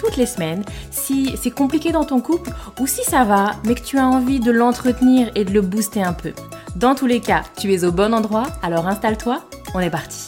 [0.00, 2.50] toutes les semaines si c'est compliqué dans ton couple
[2.80, 6.02] ou si ça va, mais que tu as envie de l'entretenir et de le booster
[6.02, 6.32] un peu.
[6.76, 9.44] Dans tous les cas, tu es au bon endroit, alors installe-toi,
[9.74, 10.26] on est parti.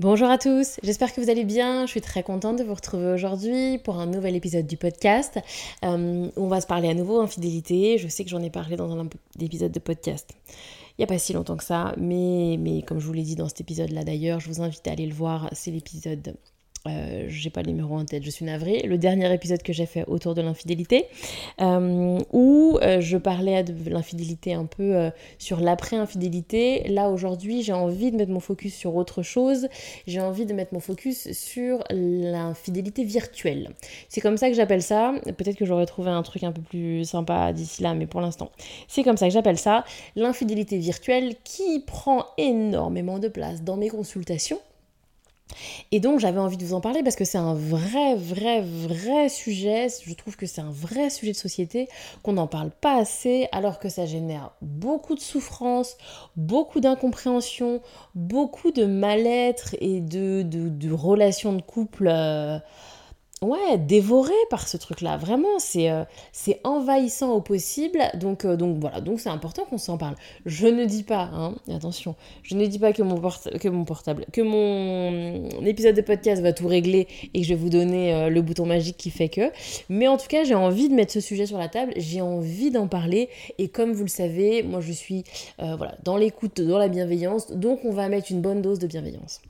[0.00, 1.86] Bonjour à tous, j'espère que vous allez bien.
[1.86, 5.40] Je suis très contente de vous retrouver aujourd'hui pour un nouvel épisode du podcast.
[5.84, 7.98] Euh, on va se parler à nouveau infidélité.
[7.98, 9.08] Je sais que j'en ai parlé dans un
[9.40, 10.30] épisode de podcast
[10.98, 13.36] il n'y a pas si longtemps que ça, mais, mais comme je vous l'ai dit
[13.36, 16.36] dans cet épisode-là d'ailleurs, je vous invite à aller le voir, c'est l'épisode
[16.88, 19.86] euh, j'ai pas le numéro en tête, je suis navrée, le dernier épisode que j'ai
[19.86, 21.06] fait autour de l'infidélité,
[21.60, 26.88] euh, où euh, je parlais de l'infidélité un peu sur l'après-infidélité.
[26.88, 29.68] Là aujourd'hui, j'ai envie de mettre mon focus sur autre chose,
[30.06, 33.70] j'ai envie de mettre mon focus sur l'infidélité virtuelle.
[34.08, 37.04] C'est comme ça que j'appelle ça, peut-être que j'aurais trouvé un truc un peu plus
[37.04, 38.50] sympa d'ici là, mais pour l'instant,
[38.86, 39.84] c'est comme ça que j'appelle ça,
[40.16, 44.58] l'infidélité virtuelle qui prend énormément de place dans mes consultations
[45.92, 49.28] et donc j'avais envie de vous en parler parce que c'est un vrai, vrai, vrai
[49.28, 49.88] sujet.
[50.04, 51.88] Je trouve que c'est un vrai sujet de société
[52.22, 55.96] qu'on n'en parle pas assez alors que ça génère beaucoup de souffrance,
[56.36, 57.80] beaucoup d'incompréhension,
[58.14, 62.08] beaucoup de mal-être et de, relations de couple.
[62.08, 62.58] Euh,
[63.42, 65.16] ouais, dévoré par ce truc-là.
[65.16, 66.04] Vraiment, c'est euh,
[66.64, 68.00] envahissant au possible.
[68.14, 70.16] Donc, euh, donc voilà, donc c'est important qu'on s'en parle.
[70.46, 73.20] Je ne dis pas, hein, attention, je ne dis pas que mon,
[73.84, 78.12] portable, que mon épisode de podcast va tout régler et que je vais vous donner
[78.14, 79.50] euh, le bouton magique qui fait que.
[79.88, 82.70] Mais en tout cas, j'ai envie de mettre ce sujet sur la table, j'ai envie
[82.70, 83.28] d'en parler.
[83.58, 85.24] Et comme vous le savez, moi je suis
[86.04, 87.50] dans l'écoute, dans la bienveillance.
[87.52, 89.40] Donc on va mettre une bonne dose de bienveillance.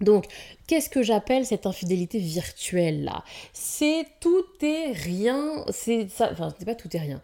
[0.00, 0.26] Donc,
[0.66, 3.24] qu'est-ce que j'appelle cette infidélité virtuelle là?
[3.52, 7.20] C'est tout et rien, c'est ça, enfin, c'est pas tout et rien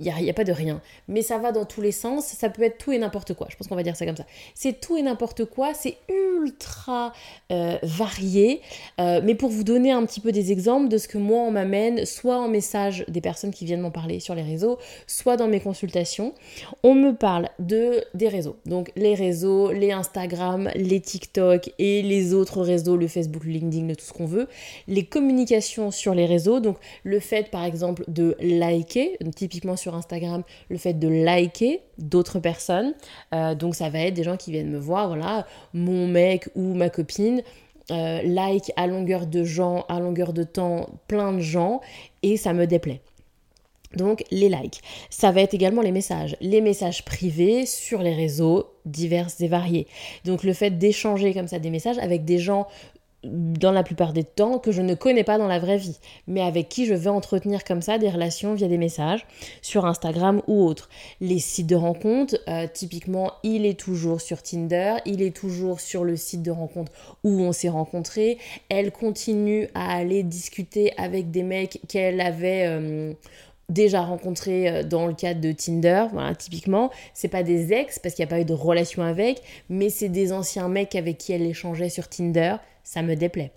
[0.00, 0.80] il n'y a, pas de rien.
[1.06, 3.46] Mais ça va dans tous les sens, ça peut être tout et n'importe quoi.
[3.48, 4.26] Je pense qu'on va dire ça comme ça.
[4.54, 7.12] C'est tout et n'importe quoi, c'est ultra
[7.52, 8.60] euh, varié.
[9.00, 11.52] Euh, mais pour vous donner un petit peu des exemples de ce que moi on
[11.52, 15.46] m'amène, soit en message des personnes qui viennent m'en parler sur les réseaux, soit dans
[15.46, 16.34] mes consultations,
[16.82, 18.56] on me parle de des réseaux.
[18.66, 23.94] Donc les réseaux, les Instagram, les TikTok et les autres réseaux, le Facebook, le LinkedIn,
[23.94, 24.48] tout ce qu'on veut.
[24.88, 30.42] Les communications sur les réseaux, donc le fait par exemple de liker, typiquement sur Instagram
[30.70, 32.94] le fait de liker d'autres personnes.
[33.34, 36.74] Euh, donc ça va être des gens qui viennent me voir, voilà, mon mec ou
[36.74, 37.42] ma copine.
[37.90, 41.82] Euh, like à longueur de gens, à longueur de temps, plein de gens,
[42.22, 43.02] et ça me déplaît.
[43.96, 44.80] Donc les likes.
[45.10, 46.36] Ça va être également les messages.
[46.40, 49.86] Les messages privés sur les réseaux divers et variés.
[50.24, 52.66] Donc le fait d'échanger comme ça des messages avec des gens
[53.24, 56.40] dans la plupart des temps que je ne connais pas dans la vraie vie, mais
[56.40, 59.26] avec qui je vais entretenir comme ça des relations via des messages
[59.62, 60.88] sur Instagram ou autre.
[61.20, 66.04] Les sites de rencontres, euh, typiquement, il est toujours sur Tinder, il est toujours sur
[66.04, 66.92] le site de rencontre
[67.22, 68.38] où on s'est rencontrés.
[68.68, 73.12] Elle continue à aller discuter avec des mecs qu'elle avait euh,
[73.68, 76.90] déjà rencontrés euh, dans le cadre de Tinder, voilà, typiquement.
[77.14, 80.08] C'est pas des ex parce qu'il n'y a pas eu de relation avec, mais c'est
[80.08, 83.52] des anciens mecs avec qui elle échangeait sur Tinder ça me déplaît.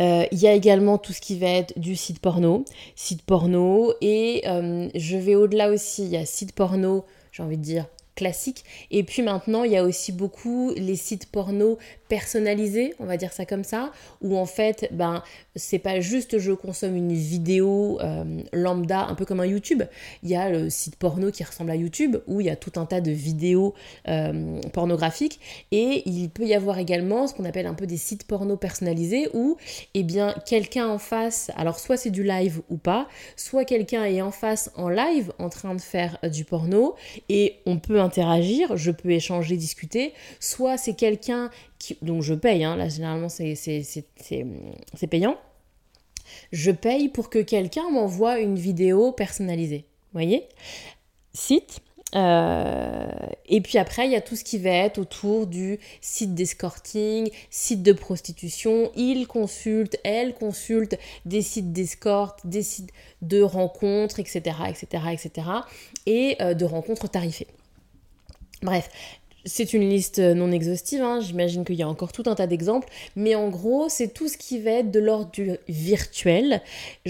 [0.00, 2.64] Euh, il y a également tout ce qui va être du site porno,
[2.96, 7.56] site porno, et euh, je vais au-delà aussi, il y a site porno, j'ai envie
[7.56, 8.64] de dire classique.
[8.90, 11.78] Et puis maintenant, il y a aussi beaucoup les sites porno
[12.14, 15.24] personnalisés, on va dire ça comme ça, où en fait, ben,
[15.56, 19.82] c'est pas juste je consomme une vidéo euh, lambda, un peu comme un YouTube.
[20.22, 22.70] Il y a le site porno qui ressemble à YouTube, où il y a tout
[22.76, 23.74] un tas de vidéos
[24.06, 25.40] euh, pornographiques.
[25.72, 29.28] Et il peut y avoir également ce qu'on appelle un peu des sites porno personnalisés,
[29.34, 29.56] où,
[29.94, 34.22] eh bien, quelqu'un en face, alors soit c'est du live ou pas, soit quelqu'un est
[34.22, 36.94] en face en live en train de faire du porno,
[37.28, 41.50] et on peut interagir, je peux échanger, discuter, soit c'est quelqu'un
[42.02, 43.54] donc je paye, hein, là généralement c'est
[45.10, 45.36] payant,
[46.52, 50.48] je paye pour que quelqu'un m'envoie une vidéo personnalisée, voyez?
[51.32, 51.82] Site,
[52.14, 53.06] euh,
[53.46, 57.28] et puis après, il y a tout ce qui va être autour du site d'escorting,
[57.50, 58.92] site de prostitution.
[58.94, 62.90] Il consulte, elle consulte des sites d'escorte, des sites
[63.22, 65.48] de rencontres, etc., etc., etc.,
[66.06, 67.48] et euh, de rencontres tarifées.
[68.62, 68.88] Bref,
[69.44, 71.20] c'est une liste non exhaustive, hein.
[71.20, 74.36] j'imagine qu'il y a encore tout un tas d'exemples, mais en gros, c'est tout ce
[74.36, 76.62] qui va être de l'ordre du virtuel.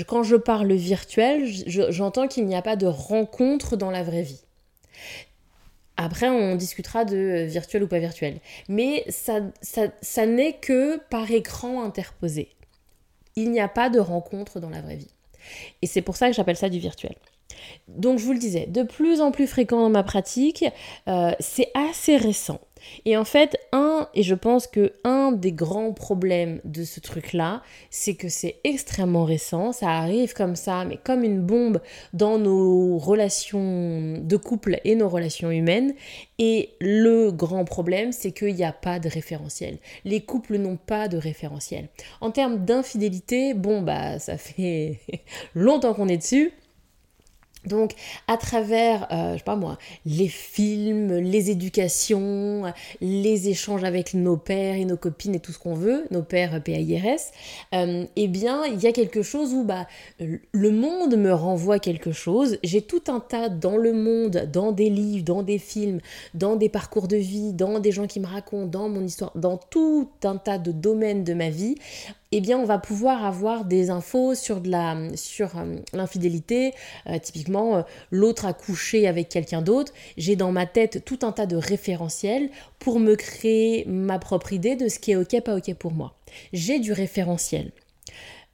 [0.07, 4.41] Quand je parle virtuel, j'entends qu'il n'y a pas de rencontre dans la vraie vie.
[5.97, 8.41] Après, on discutera de virtuel ou pas virtuel.
[8.69, 12.49] Mais ça n'est que par écran interposé.
[13.37, 15.11] Il n'y a pas de rencontre dans la vraie vie.
[15.83, 17.15] Et c'est pour ça que j'appelle ça du virtuel.
[17.89, 20.65] Donc je vous le disais, de plus en plus fréquent dans ma pratique,
[21.09, 22.61] euh, c'est assez récent.
[23.05, 27.63] Et en fait, un, et je pense que un des grands problèmes de ce truc-là,
[27.91, 31.81] c'est que c'est extrêmement récent, ça arrive comme ça, mais comme une bombe
[32.13, 35.95] dans nos relations de couple et nos relations humaines.
[36.39, 39.79] Et le grand problème, c'est qu'il n'y a pas de référentiel.
[40.05, 41.89] Les couples n'ont pas de référentiel.
[42.21, 44.99] En termes d'infidélité, bon, bah, ça fait
[45.55, 46.53] longtemps qu'on est dessus.
[47.67, 47.93] Donc,
[48.29, 54.37] à travers, euh, je sais pas moi, les films, les éducations, les échanges avec nos
[54.37, 57.21] pères et nos copines et tout ce qu'on veut, nos pères PAIRS,
[57.75, 59.87] euh, eh bien, il y a quelque chose où bah,
[60.19, 62.59] le monde me renvoie quelque chose.
[62.63, 66.01] J'ai tout un tas dans le monde, dans des livres, dans des films,
[66.35, 69.57] dans des parcours de vie, dans des gens qui me racontent, dans mon histoire, dans
[69.57, 71.77] tout un tas de domaines de ma vie,
[72.37, 75.11] eh bien on va pouvoir avoir des infos sur euh,
[75.93, 76.75] l'infidélité.
[77.07, 79.93] Euh, typiquement euh, l'autre a couché avec quelqu'un d'autre.
[80.17, 82.51] J'ai dans ma tête tout un tas de référentiels
[82.81, 86.17] pour me créer ma propre idée de ce qui est ok pas ok pour moi.
[86.53, 87.71] J'ai du référentiel.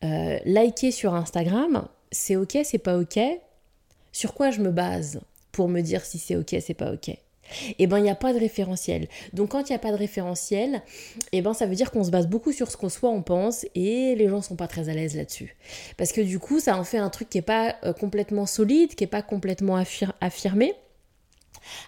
[0.03, 3.19] Liker sur Instagram c'est ok c'est pas ok.
[4.12, 5.21] Sur quoi je me base
[5.53, 7.17] pour me dire si c'est ok c'est pas ok?
[7.69, 9.08] Et eh ben il n'y a pas de référentiel.
[9.32, 10.82] Donc quand il n'y a pas de référentiel,
[11.32, 13.23] et eh ben ça veut dire qu'on se base beaucoup sur ce qu'on soit on
[13.23, 15.56] pense et les gens sont pas très à l'aise là-dessus.
[15.97, 18.94] Parce que du coup, ça en fait un truc qui est pas euh, complètement solide,
[18.94, 19.82] qui est pas complètement
[20.20, 20.75] affirmé.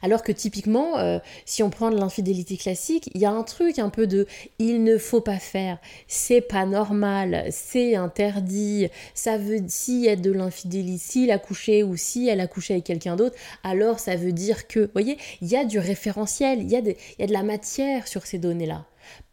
[0.02, 3.78] Alors que typiquement, euh, si on prend de l'infidélité classique, il y a un truc
[3.78, 4.26] un peu de
[4.58, 10.16] il ne faut pas faire, c'est pas normal, c'est interdit, ça veut s'il y a
[10.16, 14.16] de l'infidélité, s'il a couché ou si elle a couché avec quelqu'un d'autre, alors ça
[14.16, 17.42] veut dire que, vous voyez, il y a du référentiel, il y, a de, la
[17.42, 18.84] matière sur ces données-là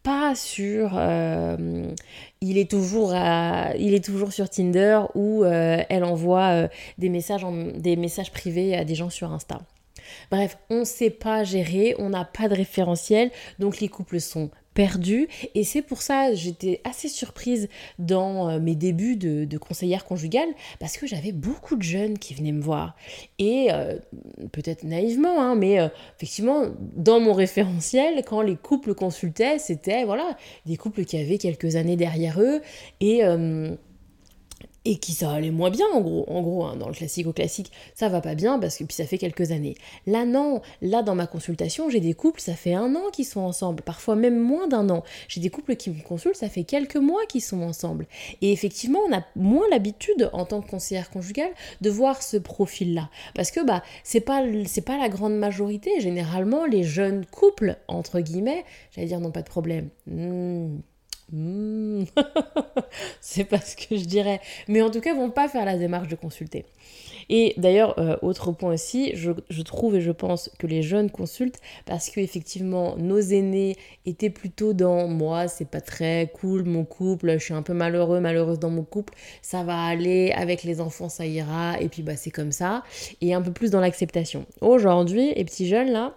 [0.01, 1.94] pas sur euh,
[2.42, 7.96] il est toujours il est toujours sur Tinder ou euh, elle envoie des messages des
[7.96, 9.60] messages privés à des gens sur Insta.
[10.31, 14.50] Bref, on ne sait pas gérer, on n'a pas de référentiel, donc les couples sont
[14.73, 15.27] perdus.
[15.56, 17.67] Et c'est pour ça j'étais assez surprise
[17.97, 20.47] dans euh, mes débuts de, conseillère conjugale,
[20.79, 22.95] parce que j'avais beaucoup de jeunes qui venaient me voir.
[23.39, 23.97] Et euh,
[24.53, 30.38] peut-être naïvement, hein, mais euh, effectivement, dans mon référentiel, quand les couples consultaient, c'était voilà,
[30.65, 32.62] des couples qui avaient quelques années derrière eux.
[33.01, 33.21] Et
[34.89, 37.31] et qui ça allait moins bien en gros, en gros hein, dans le classique au
[37.31, 39.75] classique ça va pas bien parce que puis ça fait quelques années.
[40.07, 43.41] Là non, là dans ma consultation j'ai des couples ça fait un an qu'ils sont
[43.41, 45.03] ensemble, parfois même moins d'un an.
[45.27, 48.07] J'ai des couples qui me consultent ça fait quelques mois qu'ils sont ensemble.
[48.41, 51.51] Et effectivement on a moins l'habitude en tant que conseillère conjugale
[51.81, 56.01] de voir ce profil là parce que bah c'est pas c'est pas la grande majorité.
[56.01, 58.65] Généralement les jeunes couples entre guillemets,
[58.95, 59.89] j'allais dire non pas de problème.
[60.07, 60.77] Hmm,
[61.31, 62.03] Hmm.
[63.21, 64.39] c'est pas ce que je dirais.
[64.67, 66.65] Mais en tout cas, vont pas faire la démarche de consulter.
[67.29, 71.59] Et d'ailleurs, euh, autre point aussi, je, trouve et je pense que les jeunes consultent
[71.86, 77.33] parce que effectivement, nos aînés étaient plutôt dans moi, c'est pas très cool mon couple,
[77.33, 81.09] je suis un peu malheureux, malheureuse dans mon couple, ça va aller, avec les enfants
[81.09, 82.83] ça ira, et puis bah c'est comme ça,
[83.21, 84.45] et un peu plus dans l'acceptation.
[84.62, 86.15] Aujourd'hui, les petits jeunes là,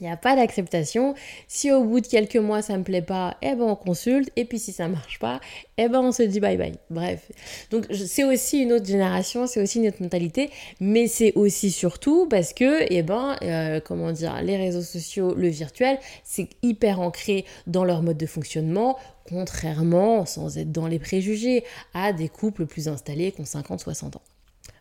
[0.00, 1.14] il n'y a pas d'acceptation.
[1.48, 4.30] Si au bout de quelques mois ça me plaît pas, eh ben on consulte.
[4.36, 5.40] Et puis si ça marche pas,
[5.78, 6.74] eh ben on se dit bye bye.
[6.90, 7.30] Bref.
[7.70, 12.26] Donc c'est aussi une autre génération, c'est aussi une autre mentalité, mais c'est aussi surtout
[12.28, 17.44] parce que, eh ben, euh, comment dire, les réseaux sociaux, le virtuel, c'est hyper ancré
[17.66, 22.88] dans leur mode de fonctionnement, contrairement, sans être dans les préjugés, à des couples plus
[22.88, 24.22] installés qui ont 50-60 ans.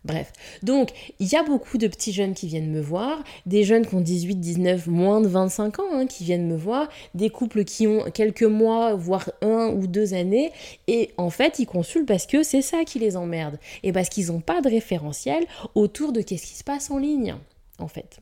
[0.03, 0.89] Bref, donc
[1.19, 4.01] il y a beaucoup de petits jeunes qui viennent me voir, des jeunes qui ont
[4.01, 8.05] 18, 19, moins de 25 ans hein, qui viennent me voir, des couples qui ont
[8.11, 10.51] quelques mois, voire un ou deux années,
[10.87, 14.27] et en fait ils consultent parce que c'est ça qui les emmerde, et parce qu'ils
[14.27, 17.35] n'ont pas de référentiel autour de qu'est-ce qui se passe en ligne,
[17.77, 18.21] en fait.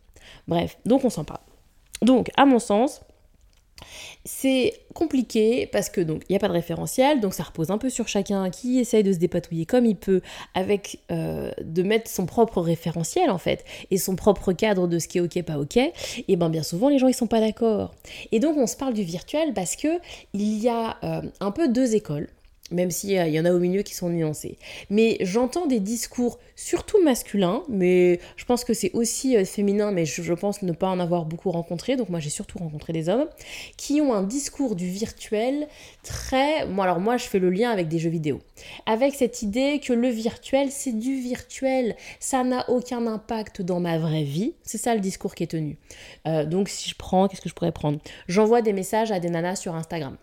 [0.50, 1.40] Bref, donc on s'en parle.
[2.02, 3.02] Donc, à mon sens,
[4.26, 7.78] c'est compliqué parce que donc il n'y a pas de référentiel, donc ça repose un
[7.78, 10.22] peu sur chacun qui essaye de se dépatouiller comme il peut
[10.54, 15.08] avec euh, de mettre son propre référentiel en fait et son propre cadre de ce
[15.08, 15.78] qui est ok pas ok.
[16.28, 17.94] Et ben bien souvent les gens ils sont pas d'accord.
[18.32, 20.00] Et donc on se parle du virtuel parce que
[20.34, 22.28] il y a euh, un peu deux écoles.
[22.72, 24.58] Même s'il y en a au milieu qui sont nuancés.
[24.90, 30.06] Mais j'entends des discours surtout masculins, mais je pense que c'est aussi euh, féminin, mais
[30.06, 33.28] je, pense ne pas en avoir beaucoup rencontré, donc moi j'ai surtout rencontré des hommes,
[33.78, 35.68] qui ont un discours du virtuel
[36.04, 36.66] très...
[36.68, 38.42] Moi, alors moi je fais le lien avec des jeux vidéo,
[38.86, 43.98] avec cette idée que le virtuel c'est du virtuel, ça n'a aucun impact dans ma
[43.98, 45.78] vraie vie, c'est ça le discours qui est tenu.
[46.28, 48.00] Euh, donc si je prends, qu'est-ce que je pourrais prendre?
[48.28, 50.18] J'envoie des messages à des nanas sur Instagram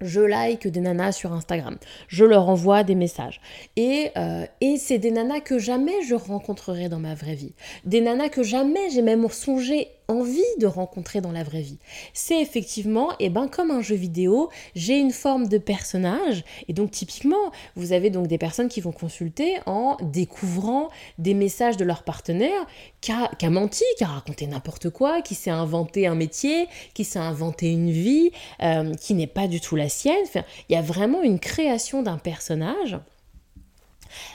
[0.00, 1.76] je like des nanas sur Instagram,
[2.08, 3.40] je leur envoie des messages.
[3.76, 7.54] Et, euh, et c'est des nanas que jamais je rencontrerai dans ma vraie vie.
[7.84, 11.78] Des nanas que jamais j'ai même songé envie de rencontrer dans la vraie vie.
[12.12, 16.72] C'est effectivement, et eh ben, comme un jeu vidéo, j'ai une forme de personnage, et
[16.72, 21.84] donc typiquement, vous avez donc des personnes qui vont consulter en découvrant des messages de
[21.84, 22.66] leur partenaire
[23.00, 27.18] qui a, menti, qui a raconté n'importe quoi, qui s'est inventé un métier, qui s'est
[27.18, 28.30] inventé une vie,
[28.62, 30.24] euh, qui n'est pas du tout la sienne.
[30.68, 32.98] il y a vraiment une création d'un personnage.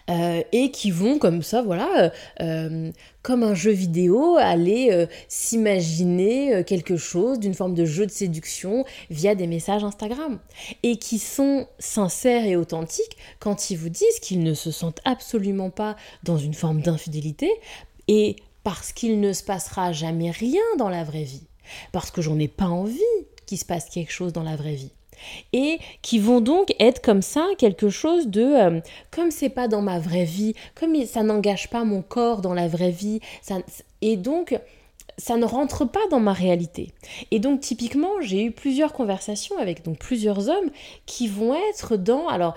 [0.10, 2.10] Euh, et qui vont comme ça, voilà, euh,
[2.41, 2.91] euh,
[3.22, 9.34] comme un jeu vidéo, aller s'imaginer quelque chose d'une forme de jeu de séduction via
[9.34, 10.39] des messages Instagram.
[10.84, 15.72] Et qui sont sincères et authentiques quand ils vous disent qu'ils ne se sentent absolument
[15.72, 17.50] pas dans une forme d'infidélité,
[18.08, 21.48] et parce qu'il ne se passera jamais rien dans la vraie vie.
[21.91, 23.00] Parce que j'en ai pas envie
[23.48, 24.91] qu'il se passe quelque chose dans la vraie vie
[25.54, 28.80] et qui vont donc être comme ça quelque chose de euh,
[29.12, 32.68] comme c'est pas dans ma vraie vie, comme ça n'engage pas mon corps dans la
[32.68, 33.20] vraie vie,
[34.02, 34.58] et donc
[35.18, 36.92] ça ne rentre pas dans ma réalité.
[37.32, 40.70] Et donc typiquement, j'ai eu plusieurs conversations avec donc plusieurs hommes
[41.06, 42.56] qui vont être dans alors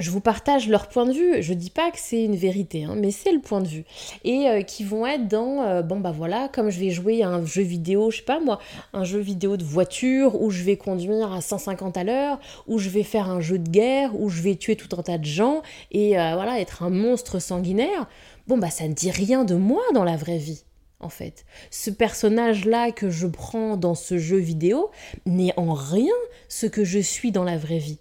[0.00, 1.42] je vous partage leur point de vue.
[1.42, 3.84] Je dis pas que c'est une vérité, hein, mais c'est le point de vue.
[4.24, 7.28] Et euh, qui vont être dans, euh, bon bah voilà, comme je vais jouer à
[7.28, 8.58] un jeu vidéo, je sais pas moi,
[8.92, 12.88] un jeu vidéo de voiture, où je vais conduire à 150 à l'heure, où je
[12.88, 15.62] vais faire un jeu de guerre, où je vais tuer tout un tas de gens,
[15.90, 18.08] et euh, voilà, être un monstre sanguinaire.
[18.46, 20.64] Bon bah ça ne dit rien de moi dans la vraie vie.
[21.02, 24.90] En fait, ce personnage-là que je prends dans ce jeu vidéo
[25.24, 26.12] n'est en rien
[26.48, 27.98] ce que je suis dans la vraie vie.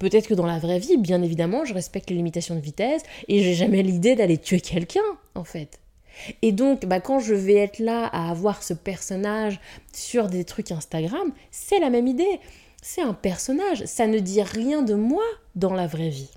[0.00, 3.42] Peut-être que dans la vraie vie, bien évidemment, je respecte les limitations de vitesse et
[3.42, 5.04] j'ai jamais l'idée d'aller tuer quelqu'un,
[5.34, 5.78] en fait.
[6.40, 9.60] Et donc, bah, quand je vais être là à avoir ce personnage
[9.92, 12.40] sur des trucs Instagram, c'est la même idée.
[12.82, 15.22] C'est un personnage, ça ne dit rien de moi
[15.54, 16.30] dans la vraie vie.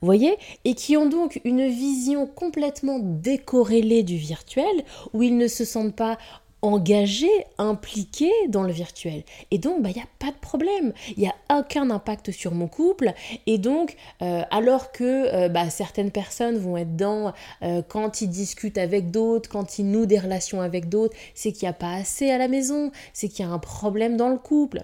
[0.00, 0.36] Vous voyez?
[0.64, 5.96] Et qui ont donc une vision complètement décorrélée du virtuel, où ils ne se sentent
[5.96, 6.18] pas
[6.62, 9.22] engagé, impliqué dans le virtuel.
[9.50, 10.92] Et donc, bah, il n'y a pas de problème.
[11.16, 13.12] Il n'y a aucun impact sur mon couple.
[13.46, 18.28] Et donc, euh, alors que euh, bah, certaines personnes vont être dans, euh, quand ils
[18.28, 21.94] discutent avec d'autres, quand ils nouent des relations avec d'autres, c'est qu'il n'y a pas
[21.94, 24.82] assez à la maison, c'est qu'il y a un problème dans le couple.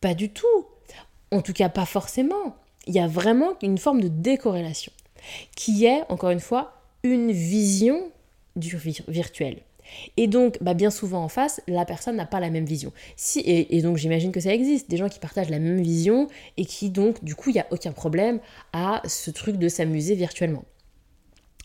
[0.00, 0.66] Pas du tout.
[1.30, 2.56] En tout cas, pas forcément.
[2.86, 4.92] Il y a vraiment une forme de décorrélation
[5.56, 8.10] qui est, encore une fois, une vision
[8.56, 8.76] du
[9.08, 9.62] virtuel.
[10.16, 12.92] Et donc, bah, bien souvent en face, la personne n'a pas la même vision.
[13.16, 16.64] Si, et, donc j'imagine que ça existe, des gens qui partagent la même vision et
[16.64, 18.40] qui donc, du coup, il n'y a aucun problème
[18.72, 20.64] à ce truc de s'amuser virtuellement.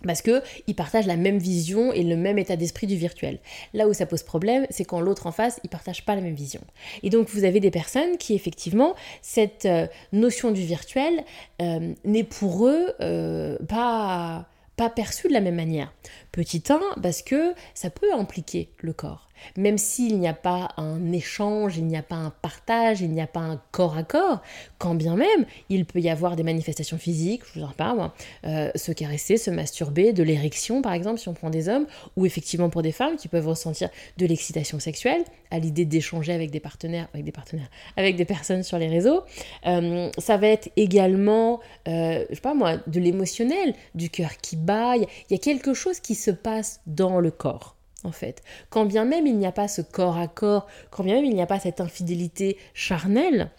[0.06, 3.40] Parce qu'ils partagent la même vision et le même état d'esprit du virtuel.
[3.74, 6.36] Là où ça pose problème, c'est quand l'autre en face, il partage pas la même
[6.36, 6.62] vision.
[7.04, 11.26] Et donc vous avez des personnes qui effectivement, cette euh, notion du virtuel
[11.62, 14.48] euh, n'est pour eux euh, pas
[14.80, 15.92] pas perçu de la même manière.
[16.32, 19.29] Petit 1, parce que ça peut impliquer le corps.
[19.58, 23.22] Même s'il n'y a pas un échange, il n'y a pas un partage, il n'y
[23.22, 24.42] a pas un corps à corps,
[24.78, 28.14] quand bien même il peut y avoir des manifestations physiques, je vous en parle moi,
[28.46, 32.26] euh, se caresser, se masturber, de l'érection par exemple si on prend des hommes, ou
[32.26, 36.60] effectivement pour des femmes qui peuvent ressentir de l'excitation sexuelle à l'idée d'échanger avec des
[36.60, 39.24] partenaires, avec des partenaires, avec des personnes sur les réseaux.
[39.66, 44.56] Euh, ça va être également, euh, je sais pas moi, de l'émotionnel, du cœur qui
[44.56, 48.42] bat, il y a quelque chose qui se passe dans le corps en fait.
[48.70, 51.34] Quand bien même il n'y a pas ce corps à corps, quand bien même il
[51.34, 53.52] n'y a pas cette infidélité charnelle,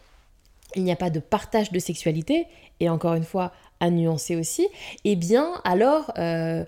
[0.77, 2.47] il n'y a pas de partage de sexualité,
[2.79, 4.69] et encore une fois, à nuancer aussi,
[5.05, 6.65] eh bien alors euh,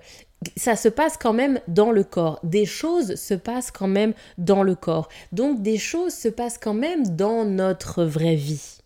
[0.57, 2.41] ça se passe quand même dans le corps.
[2.43, 5.09] Des choses se passent quand même dans le corps.
[5.31, 8.79] Donc des choses se passent quand même dans notre vraie vie.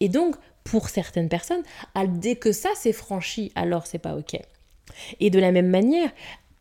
[0.00, 1.62] Et donc, pour certaines personnes,
[2.06, 4.38] dès que ça s'est franchi, alors c'est pas ok.
[5.20, 6.10] Et de la même manière,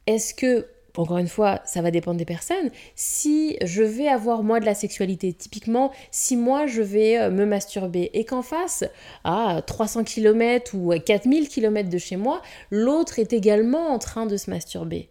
[0.08, 0.68] est-ce que
[1.02, 2.70] encore une fois, ça va dépendre des personnes.
[2.96, 7.46] Si je vais avoir moi de la sexualité, typiquement, si moi je vais euh, me
[7.46, 8.84] masturber et qu'en face,
[9.24, 14.38] à 300 km ou 4000 km de chez moi, l'autre est également en train de
[14.38, 15.10] se masturber,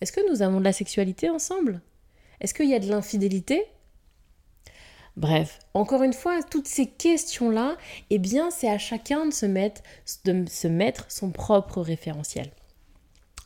[0.00, 1.82] est-ce que nous avons de la sexualité ensemble?
[2.40, 3.64] Est-ce qu'il y a de l'infidélité?
[5.16, 7.76] Bref, encore une fois, toutes ces questions-là,
[8.08, 9.82] eh bien, c'est à chacun de se mettre,
[10.24, 12.50] de se mettre son propre référentiel.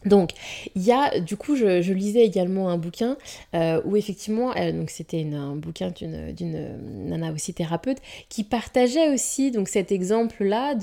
[0.04, 0.30] Donc,
[0.74, 3.16] il y a, du coup, je, lisais également un bouquin
[3.54, 9.68] euh, où effectivement, donc c'était un bouquin d'une nana aussi thérapeute qui partageait aussi donc
[9.68, 10.74] cet exemple-là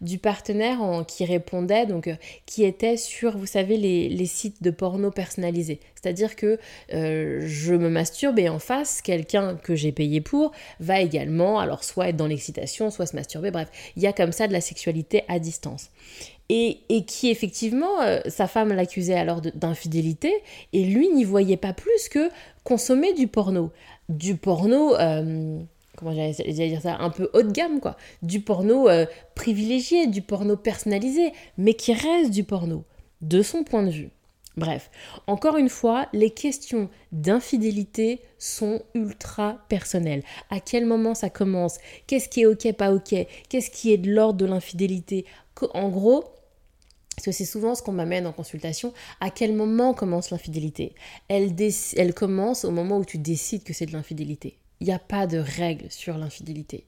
[0.00, 2.14] du partenaire en, qui répondait donc euh,
[2.46, 5.80] qui était sur, vous savez, les, les sites de porno personnalisés.
[6.00, 6.58] C'est-à-dire que
[6.92, 11.82] euh, je me masturbe et en face, quelqu'un que j'ai payé pour va également, alors
[11.82, 13.50] soit être dans l'excitation, soit se masturber.
[13.50, 15.90] Bref, il y a comme ça de la sexualité à distance
[16.48, 20.32] et, qui effectivement, euh, sa femme l'accusait alors d'infidélité,
[20.72, 22.30] et lui n'y voyait pas plus que
[22.64, 23.70] consommer du porno.
[24.08, 25.60] Du porno, euh,
[25.96, 27.96] comment j'allais dire ça, un peu haut de gamme, quoi.
[28.22, 32.84] Du porno euh, privilégié, du porno personnalisé, mais qui reste du porno,
[33.20, 34.10] de son point de vue.
[34.56, 34.90] Bref,
[35.28, 40.24] encore une fois, les questions d'infidélité sont ultra personnelles.
[40.50, 41.78] À quel moment ça commence?
[42.08, 43.14] Qu'est-ce qui est ok, pas ok?
[43.48, 45.26] Qu'est-ce qui est de l'ordre de l'infidélité?
[45.74, 46.24] En gros,
[47.18, 48.92] parce que c'est souvent ce qu'on m'amène en consultation.
[49.20, 50.94] À quel moment commence l'infidélité?
[51.28, 51.52] Elle,
[52.14, 54.56] commence au moment où tu décides que c'est de l'infidélité.
[54.78, 56.84] Il n'y a pas de règle sur l'infidélité.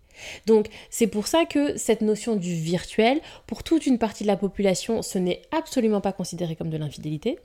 [0.47, 4.37] Donc c'est pour ça que cette notion du virtuel, pour toute une partie de la
[4.37, 7.41] population, ce n'est absolument pas considéré comme de l'infidélité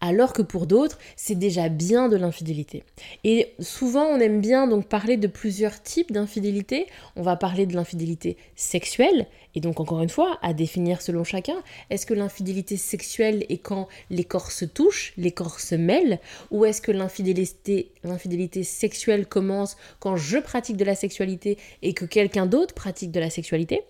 [0.00, 2.82] alors que pour d'autres, c'est déjà bien de l'infidélité.
[3.24, 6.86] Et souvent, on aime bien donc parler de plusieurs types d'infidélité.
[7.16, 11.62] On va parler de l'infidélité sexuelle, et donc encore une fois, à définir selon chacun.
[11.90, 16.64] Est-ce que l'infidélité sexuelle est quand les corps se touchent, les corps se mêlent, ou
[16.64, 22.46] est-ce que l'infidélité, l'infidélité sexuelle commence quand je pratique de la sexualité et que quelqu'un
[22.46, 23.82] d'autre pratique de la sexualité?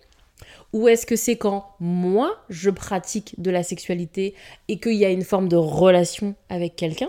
[0.72, 4.34] Ou est-ce que c'est quand moi je pratique de la sexualité
[4.68, 7.08] et qu'il y a une forme de relation avec quelqu'un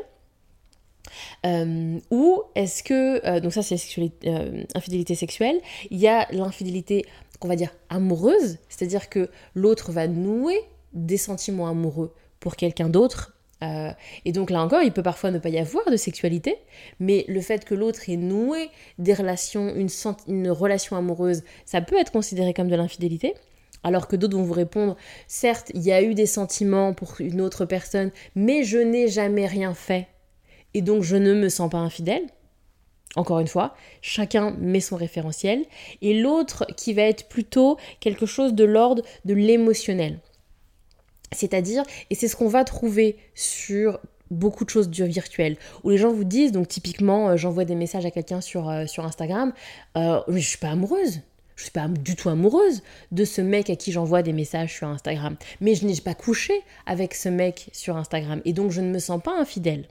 [1.45, 3.77] euh, ou est-ce que, euh, donc ça c'est
[4.25, 5.59] euh, infidélité sexuelle,
[5.89, 7.05] il y a l'infidélité
[7.39, 10.59] qu'on va dire amoureuse, c'est-à-dire que l'autre va nouer
[10.93, 13.91] des sentiments amoureux pour quelqu'un d'autre euh,
[14.25, 16.57] et donc là encore, il peut parfois ne pas y avoir de sexualité,
[16.99, 19.89] mais le fait que l'autre ait noué des relations, une,
[20.27, 23.35] une relation amoureuse, ça peut être considéré comme de l'infidélité.
[23.83, 24.95] Alors que d'autres vont vous répondre,
[25.27, 29.47] certes, il y a eu des sentiments pour une autre personne, mais je n'ai jamais
[29.47, 30.07] rien fait.
[30.73, 32.23] Et donc je ne me sens pas infidèle.
[33.15, 35.65] Encore une fois, chacun met son référentiel.
[36.01, 40.19] Et l'autre qui va être plutôt quelque chose de l'ordre de l'émotionnel.
[41.33, 43.99] C'est-à-dire, et c'est ce qu'on va trouver sur
[44.31, 47.75] beaucoup de choses du virtuel, où les gens vous disent, donc typiquement, euh, j'envoie des
[47.75, 49.53] messages à quelqu'un sur, euh, sur Instagram,
[49.97, 51.21] euh, je suis pas amoureuse,
[51.55, 54.87] je suis pas du tout amoureuse de ce mec à qui j'envoie des messages sur
[54.87, 56.53] Instagram, mais je n'ai pas couché
[56.85, 59.85] avec ce mec sur Instagram, et donc je ne me sens pas infidèle.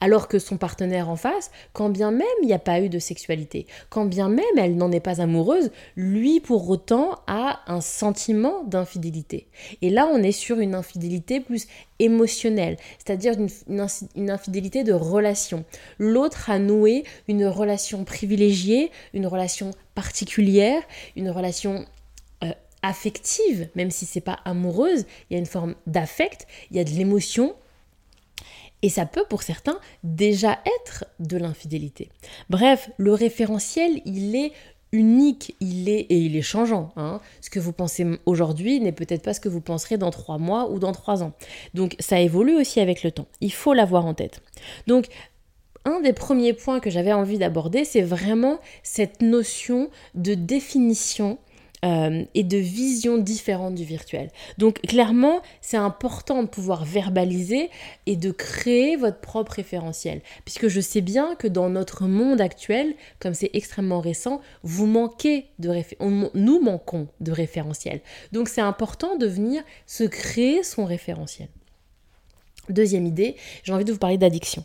[0.00, 2.98] Alors que son partenaire en face, quand bien même il n'y a pas eu de
[2.98, 8.64] sexualité, quand bien même elle n'en est pas amoureuse, lui pour autant a un sentiment
[8.64, 9.48] d'infidélité.
[9.82, 11.66] Et là on est sur une infidélité plus
[11.98, 15.64] émotionnelle, c'est-à-dire une, infidélité de relation.
[15.98, 20.82] L'autre a noué une relation privilégiée, une relation particulière,
[21.16, 21.86] une relation
[22.44, 22.52] euh,
[22.82, 26.84] affective, même si c'est pas amoureuse, il y a une forme d'affect, il y a
[26.84, 27.54] de l'émotion,
[28.82, 32.10] et ça peut pour certains déjà être de l'infidélité.
[32.50, 34.52] Bref, le référentiel, il est
[34.92, 36.92] unique, il est et il est changeant.
[36.96, 37.20] Hein.
[37.40, 40.70] Ce que vous pensez aujourd'hui n'est peut-être pas ce que vous penserez dans trois mois
[40.70, 41.32] ou dans trois ans.
[41.74, 43.26] Donc ça évolue aussi avec le temps.
[43.40, 44.40] Il faut l'avoir en tête.
[44.86, 45.06] Donc
[45.84, 51.38] un des premiers points que j'avais envie d'aborder, c'est vraiment cette notion de définition
[51.84, 54.30] euh, et de visions différentes du virtuel.
[54.58, 57.70] Donc clairement, c'est important de pouvoir verbaliser
[58.06, 60.20] et de créer votre propre référentiel.
[60.44, 65.46] Puisque je sais bien que dans notre monde actuel, comme c'est extrêmement récent, vous manquez
[65.58, 65.68] de
[66.34, 68.00] nous manquons de référentiel.
[68.32, 71.48] Donc c'est important de venir se créer son référentiel.
[72.68, 74.64] Deuxième idée, j'ai envie de vous parler d'addiction.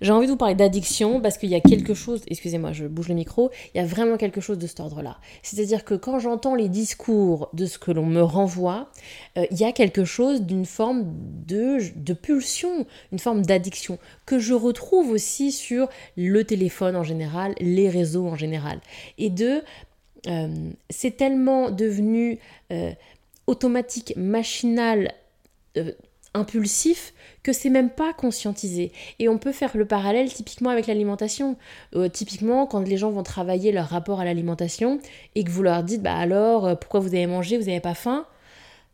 [0.00, 3.08] J'ai envie de vous parler d'addiction parce qu'il y a quelque chose, excusez-moi, je bouge
[3.08, 5.18] le micro, il y a vraiment quelque chose de cet ordre-là.
[5.42, 8.90] C'est-à-dire que quand j'entends les discours de ce que l'on me renvoie,
[9.38, 11.04] euh, il y a quelque chose d'une forme
[11.46, 17.54] de, de pulsion, une forme d'addiction que je retrouve aussi sur le téléphone en général,
[17.60, 18.80] les réseaux en général.
[19.18, 19.62] Et de,
[20.26, 20.48] euh,
[20.90, 22.38] c'est tellement devenu
[22.72, 22.92] euh,
[23.46, 25.12] automatique, machinal,
[26.34, 28.92] impulsif que c'est même pas conscientisé.
[29.18, 31.56] Et on peut faire le parallèle typiquement avec l'alimentation.
[31.94, 34.98] Euh, typiquement, quand les gens vont travailler leur rapport à l'alimentation
[35.34, 37.94] et que vous leur dites, bah alors, euh, pourquoi vous avez mangé, vous n'avez pas
[37.94, 38.26] faim?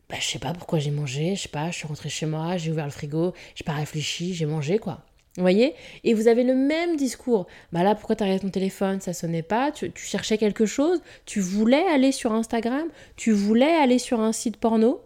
[0.09, 2.57] Bah je sais pas pourquoi j'ai mangé, je sais pas, je suis rentrée chez moi,
[2.57, 5.05] j'ai ouvert le frigo, j'ai pas réfléchi, j'ai mangé quoi.
[5.37, 5.73] Vous voyez?
[6.03, 7.47] Et vous avez le même discours.
[7.71, 8.99] Bah là, pourquoi tu regardé ton téléphone?
[8.99, 9.71] Ça sonnait pas.
[9.71, 11.01] Tu, cherchais quelque chose?
[11.25, 12.89] Tu voulais aller sur Instagram?
[13.15, 15.01] Tu voulais aller sur un site porno?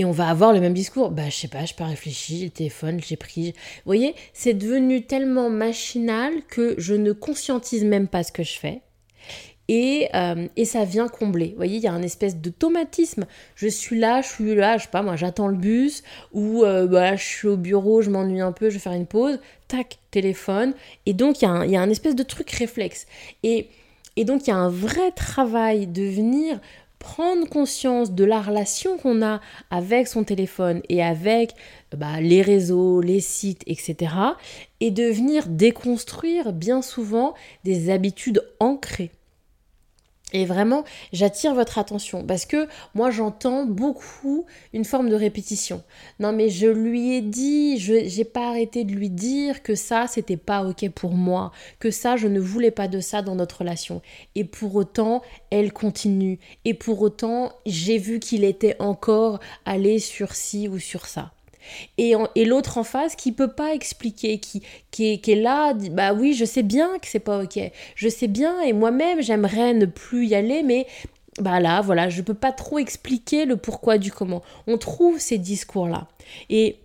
[0.00, 1.10] Et on va avoir le même discours.
[1.10, 3.52] Bah, je sais pas, je pas réfléchi, le téléphone, j'ai pris.
[3.52, 8.58] Vous voyez, c'est devenu tellement machinal que je ne conscientise même pas ce que je
[8.58, 8.80] fais.
[9.68, 11.48] Et, euh, et, ça vient combler.
[11.48, 13.26] Vous voyez, il y a un espèce d'automatisme.
[13.56, 16.86] Je suis là, je suis là, je sais pas, moi j'attends le bus, ou euh,
[16.86, 19.98] bah, je suis au bureau, je m'ennuie un peu, je vais faire une pause, tac,
[20.10, 20.72] téléphone.
[21.04, 23.06] Et donc il y, a un, y a un espèce de truc réflexe.
[23.42, 23.68] Et,
[24.16, 26.58] et donc il y a un vrai travail de venir
[27.00, 31.54] prendre conscience de la relation qu'on a avec son téléphone et avec
[31.96, 34.14] bah, les réseaux, les sites, etc.
[34.78, 37.34] Et de venir déconstruire bien souvent
[37.64, 39.10] des habitudes ancrées.
[40.32, 45.82] Et vraiment, j'attire votre attention parce que moi j'entends beaucoup une forme de répétition.
[46.18, 50.06] Non mais je lui ai dit, je n'ai pas arrêté de lui dire que ça
[50.06, 53.58] c'était pas OK pour moi, que ça je ne voulais pas de ça dans notre
[53.58, 54.02] relation.
[54.34, 56.38] Et pour autant, elle continue.
[56.64, 61.32] Et pour autant, j'ai vu qu'il était encore allé sur ci ou sur ça
[61.98, 66.34] et, l'autre en face qui peut pas expliquer, qui, qui, est, là, dit, bah oui,
[66.34, 67.58] je sais bien que c'est pas ok,
[67.94, 70.86] je sais bien, et moi-même j'aimerais ne plus y aller, mais
[71.40, 74.42] bah là, voilà, je peux pas trop expliquer le pourquoi du comment.
[74.66, 76.08] On trouve ces discours-là.
[76.48, 76.76] Et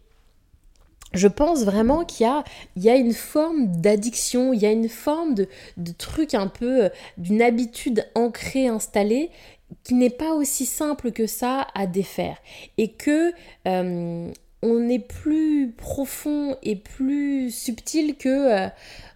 [1.13, 5.34] je pense vraiment qu'il y y a une forme d'addiction, il y a une forme
[5.34, 9.32] de, de truc un peu, euh, d'une habitude ancrée, installée,
[9.84, 12.38] qui n'est pas aussi simple que ça à défaire.
[12.78, 13.32] Et que
[13.67, 14.32] euh,
[14.65, 18.67] on est plus profond et plus subtil que euh,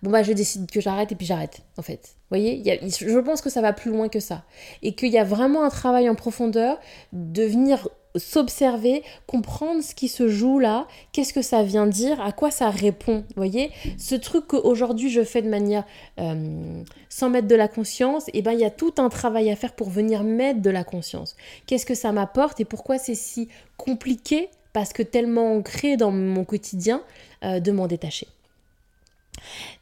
[0.03, 2.15] bon bah je décide que j'arrête et puis j'arrête en fait.
[2.29, 4.43] Vous voyez, je pense que ça va plus loin que ça
[4.83, 6.79] et qu'il y a vraiment un travail en profondeur
[7.11, 12.31] de venir s'observer, comprendre ce qui se joue là, qu'est-ce que ça vient dire, à
[12.31, 13.23] quoi ça répond.
[13.35, 15.85] Voyez, ce truc qu'aujourd'hui je fais de manière
[16.19, 19.51] euh, sans mettre de la conscience, et eh ben il y a tout un travail
[19.51, 21.35] à faire pour venir mettre de la conscience.
[21.65, 26.43] Qu'est-ce que ça m'apporte et pourquoi c'est si compliqué parce que tellement ancré dans mon
[26.43, 27.01] quotidien
[27.43, 28.27] euh, de m'en détacher.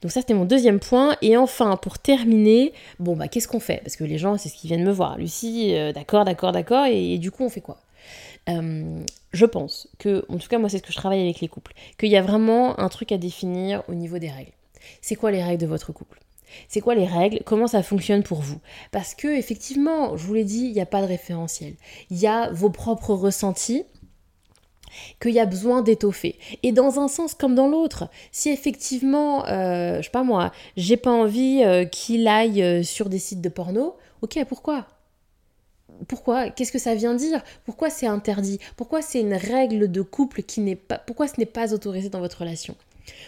[0.02, 1.16] Donc ça c'était mon deuxième point.
[1.22, 3.82] Et enfin pour terminer, bon bah qu'est-ce qu'on fait?
[3.84, 5.18] Parce que les gens c'est ce qu'ils viennent me voir.
[5.18, 6.86] Lucie, euh, d'accord, d'accord, d'accord.
[6.86, 7.78] Et, du coup on fait quoi?
[8.50, 9.00] Euh,
[9.34, 11.74] Je pense que, en tout cas moi c'est ce que je travaille avec les couples,
[11.98, 14.54] qu'il y a vraiment un truc à définir au niveau des règles.
[15.02, 16.20] C'est quoi les règles de votre couple?
[16.70, 17.42] C'est quoi les règles?
[17.46, 18.60] Comment ça fonctionne pour vous?
[18.92, 21.74] Parce que effectivement, je vous l'ai dit, il n'y a pas de référentiel.
[22.10, 23.84] Il y a vos propres ressentis
[25.20, 26.38] qu'il y a besoin d'étoffer.
[26.64, 30.98] Et dans un sens comme dans l'autre, si effectivement, euh, je sais pas moi, j'ai
[30.98, 34.88] pas envie euh, qu'il aille euh, sur des sites de porno, ok, pourquoi?
[36.08, 36.50] Pourquoi?
[36.50, 37.42] Qu'est-ce que ça vient dire?
[37.66, 38.60] Pourquoi c'est interdit?
[38.76, 42.20] Pourquoi c'est une règle de couple qui n'est pas Pourquoi ce n'est pas autorisé dans
[42.20, 42.76] votre relation?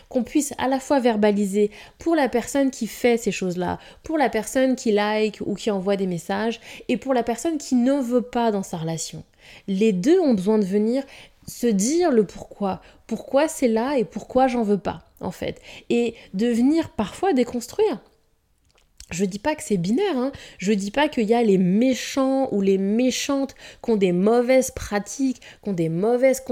[0.09, 4.29] Qu'on puisse à la fois verbaliser pour la personne qui fait ces choses-là, pour la
[4.29, 8.21] personne qui like ou qui envoie des messages, et pour la personne qui ne veut
[8.21, 9.23] pas dans sa relation.
[9.67, 11.03] Les deux ont besoin de venir
[11.49, 15.61] se dire le pourquoi, pourquoi c'est là et pourquoi j'en veux pas, en fait.
[15.89, 17.99] Et de venir parfois déconstruire.
[19.11, 20.31] Je dis pas que c'est binaire, hein.
[20.59, 24.69] je dis pas qu'il y a les méchants ou les méchantes qui ont des mauvaises
[24.69, 26.43] pratiques, qui ont des mauvaises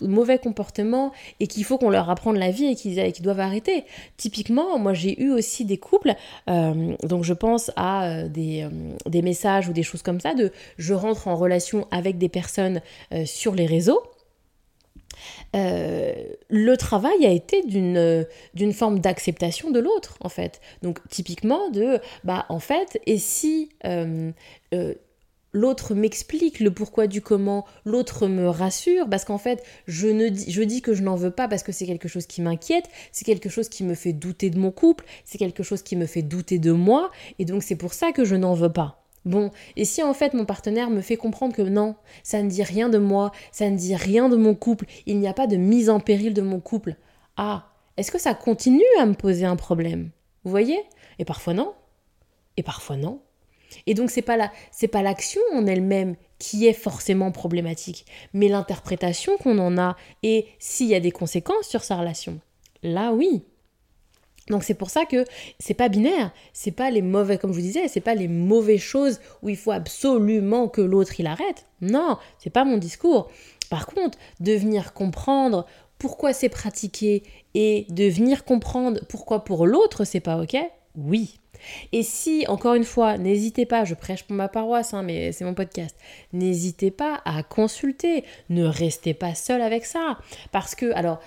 [0.00, 3.84] mauvais comportements et qu'il faut qu'on leur apprenne la vie et qu'ils doivent arrêter.
[4.16, 6.14] Typiquement, moi j'ai eu aussi des couples,
[6.48, 8.68] euh, donc je pense à euh, euh,
[9.06, 12.80] des, messages ou des choses comme ça, de je rentre en relation avec des personnes
[13.26, 14.00] sur les réseaux
[15.56, 16.12] euh,
[16.48, 20.60] le travail a été d'une d'une forme d'acceptation de l'autre en fait.
[20.82, 24.30] Donc typiquement de bah en fait et si euh,
[24.74, 24.94] euh,
[25.52, 30.50] l'autre m'explique le pourquoi du comment, l'autre me rassure, parce qu'en fait, je, ne dis,
[30.50, 33.24] je dis que je n'en veux pas parce que c'est quelque chose qui m'inquiète, c'est
[33.24, 36.22] quelque chose qui me fait douter de mon couple, c'est quelque chose qui me fait
[36.22, 39.07] douter de moi, et donc c'est pour ça que je n'en veux pas.
[39.28, 42.62] Bon, et si en fait mon partenaire me fait comprendre que non, ça ne dit
[42.62, 45.56] rien de moi, ça ne dit rien de mon couple, il n'y a pas de
[45.56, 46.96] mise en péril de mon couple,
[47.36, 47.66] ah,
[47.98, 50.12] est-ce que ça continue à me poser un problème
[50.44, 50.82] Vous voyez?
[51.18, 51.74] Et parfois non.
[52.56, 53.20] Et parfois non.
[53.86, 58.48] Et donc c'est pas la c'est pas l'action en elle-même qui est forcément problématique, mais
[58.48, 62.40] l'interprétation qu'on en a et s'il y a des conséquences sur sa relation.
[62.82, 63.44] Là oui.
[64.50, 65.24] Donc c'est pour ça que
[65.58, 68.80] c'est pas binaire, c'est pas les mauvais, comme je vous disais, c'est pas les mauvaises
[68.80, 71.66] choses où il faut absolument que l'autre il arrête.
[71.80, 73.30] Non, c'est pas mon discours.
[73.70, 75.66] Par contre, de venir comprendre
[75.98, 77.22] pourquoi c'est pratiqué
[77.54, 80.56] et de venir comprendre pourquoi pour l'autre c'est pas ok,
[80.96, 81.38] oui.
[81.92, 85.44] Et si, encore une fois, n'hésitez pas, je prêche pour ma paroisse, hein, mais c'est
[85.44, 85.96] mon podcast,
[86.32, 90.18] n'hésitez pas à consulter, ne restez pas seul avec ça.
[90.52, 91.20] Parce que, alors,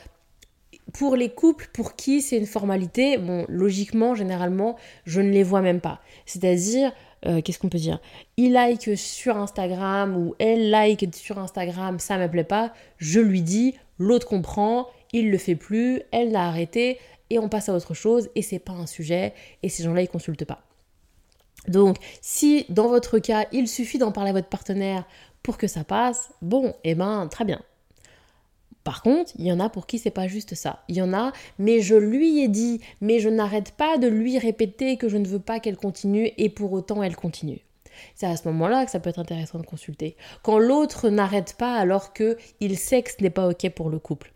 [0.94, 5.82] pour les couples pour qui c'est une formalité, logiquement, généralement, je ne les vois même
[5.82, 6.02] pas.
[6.26, 6.92] C'est-à-dire,
[7.26, 8.00] euh, qu'est-ce qu'on peut dire?
[8.38, 13.42] Il like sur Instagram ou elle like sur Instagram, ça me plaît pas, je lui
[13.42, 16.98] dis, l'autre comprend, il le fait plus, elle l'a arrêté
[17.30, 20.10] et on passe à autre chose et c'est pas un sujet et ces gens-là ils
[20.10, 20.64] consultent pas.
[21.68, 25.06] Donc, si dans votre cas, il suffit d'en parler à votre partenaire
[25.44, 27.62] pour que ça passe, bon, eh ben, très bien.
[28.84, 30.84] Par contre, il y en a pour qui c'est pas juste ça.
[30.88, 34.40] Il y en a, mais je lui ai dit, mais je n'arrête pas de lui
[34.40, 37.62] répéter que je ne veux pas qu'elle continue et pour autant elle continue.
[38.16, 40.16] C'est à ce moment-là que ça peut être intéressant de consulter.
[40.42, 44.00] Quand l'autre n'arrête pas alors que il sait que ce n'est pas ok pour le
[44.00, 44.34] couple.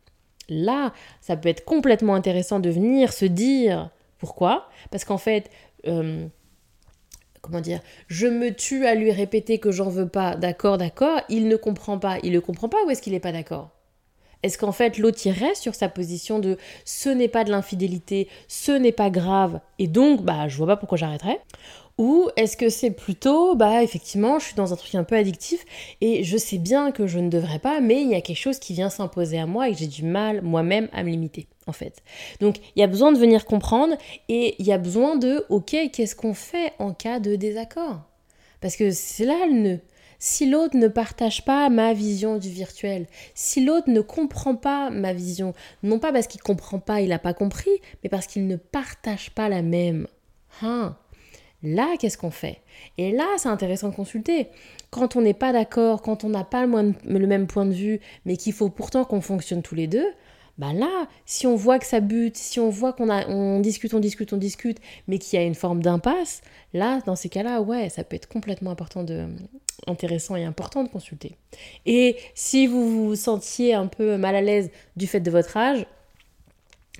[0.49, 4.69] Là, ça peut être complètement intéressant de venir se dire pourquoi.
[4.91, 5.49] Parce qu'en fait,
[5.87, 6.27] euh,
[7.41, 11.47] comment dire, je me tue à lui répéter que j'en veux pas, d'accord, d'accord, il
[11.47, 12.17] ne comprend pas.
[12.23, 13.74] Il ne comprend pas ou est-ce qu'il n'est pas d'accord?
[14.45, 18.71] Est-ce qu'en fait l'autre irait sur sa position de ce n'est pas de l'infidélité, ce
[18.71, 21.41] n'est pas grave, et donc bah je vois pas pourquoi j'arrêterais?
[21.97, 25.65] Ou est-ce que c'est plutôt, bah effectivement, je suis dans un truc un peu addictif
[26.01, 28.59] et je sais bien que je ne devrais pas, mais il y a quelque chose
[28.59, 31.71] qui vient s'imposer à moi et que j'ai du mal moi-même à me limiter, en
[31.71, 32.03] fait.
[32.39, 33.95] Donc il y a besoin de venir comprendre
[34.27, 38.01] et il y a besoin de, ok, qu'est-ce qu'on fait en cas de désaccord?
[38.59, 39.79] Parce que c'est là le nœud.
[40.19, 45.13] Si l'autre ne partage pas ma vision du virtuel, si l'autre ne comprend pas ma
[45.13, 47.71] vision, non pas parce qu'il comprend pas, il n'a pas compris,
[48.03, 50.07] mais parce qu'il ne partage pas la même.
[50.61, 50.97] Hein?
[51.63, 52.61] Là, qu'est-ce qu'on fait?
[52.97, 54.49] Et là, c'est intéressant de consulter.
[54.91, 58.37] Quand on n'est pas d'accord, quand on n'a pas le, même point de vue, mais
[58.37, 60.05] qu'il faut pourtant qu'on fonctionne tous les deux,
[60.57, 63.93] bah là, si on voit que ça bute, si on voit qu'on a, on discute,
[63.93, 66.41] on discute, on discute, mais qu'il y a une forme d'impasse,
[66.73, 69.27] là, dans ces cas-là, ouais, ça peut être complètement important de,
[69.87, 71.35] intéressant et important de consulter.
[71.85, 75.85] Et si vous vous sentiez un peu mal à l'aise du fait de votre âge,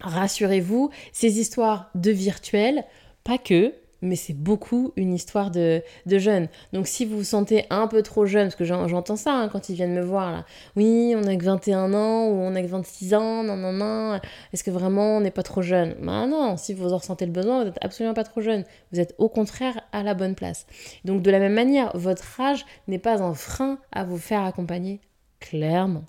[0.02, 2.84] rassurez-vous, ces histoires de virtuel,
[3.24, 3.74] pas que,
[4.06, 6.48] mais c'est beaucoup une histoire de, de, jeunes.
[6.74, 9.70] Donc si vous vous sentez un peu trop jeune, parce que j'entends ça hein, quand
[9.70, 12.68] ils viennent me voir là, oui, on a que 21 ans ou on a que
[12.68, 14.20] 26 ans, non, non, non,
[14.54, 15.96] est-ce que vraiment on n'est pas trop jeune?
[16.02, 18.64] Bah non, si vous en ressentez le besoin, vous n'êtes absolument pas trop jeune.
[18.92, 20.66] Vous êtes au contraire à la bonne place.
[21.04, 25.00] Donc de la même manière, votre âge n'est pas un frein à vous faire accompagner,
[25.40, 26.04] clairement.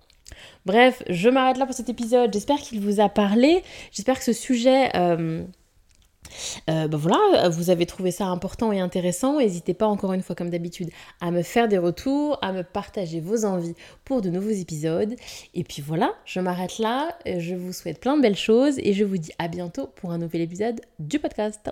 [0.65, 2.33] Bref, je m'arrête là pour cet épisode.
[2.33, 3.63] J'espère qu'il vous a parlé.
[3.93, 4.91] J'espère que ce sujet...
[4.97, 5.45] Euh,
[6.69, 9.39] euh, ben voilà, vous avez trouvé ça important et intéressant.
[9.39, 13.21] N'hésitez pas encore une fois, comme d'habitude, à me faire des retours, à me partager
[13.21, 15.15] vos envies pour de nouveaux épisodes.
[15.55, 17.17] Et puis voilà, je m'arrête là.
[17.27, 20.19] Je vous souhaite plein de belles choses et je vous dis à bientôt pour un
[20.19, 21.71] nouvel épisode du podcast.